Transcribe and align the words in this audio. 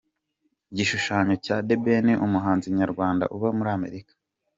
Igishushanyo 0.71 1.33
cya 1.45 1.55
The 1.67 1.75
Ben, 1.83 2.07
umuhanzi 2.25 2.67
nyarwanda 2.79 3.23
uba 3.35 3.49
muri 3.57 3.69
Amerika. 3.77 4.13